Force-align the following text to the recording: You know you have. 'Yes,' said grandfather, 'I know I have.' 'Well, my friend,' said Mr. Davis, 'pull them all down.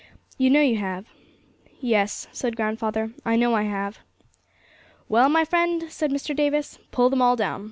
You 0.39 0.49
know 0.49 0.61
you 0.61 0.77
have. 0.79 1.05
'Yes,' 1.79 2.27
said 2.31 2.55
grandfather, 2.55 3.13
'I 3.23 3.35
know 3.35 3.53
I 3.53 3.65
have.' 3.69 3.99
'Well, 5.07 5.29
my 5.29 5.45
friend,' 5.45 5.91
said 5.91 6.09
Mr. 6.09 6.35
Davis, 6.35 6.79
'pull 6.89 7.11
them 7.11 7.21
all 7.21 7.35
down. 7.35 7.59